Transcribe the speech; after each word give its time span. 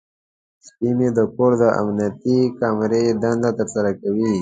سپی 0.65 0.89
مې 0.97 1.09
د 1.17 1.19
کور 1.35 1.51
د 1.61 1.63
امنیتي 1.81 2.39
کامرې 2.59 3.05
دنده 3.21 3.49
ترسره 3.59 3.91
کوي. 4.01 4.33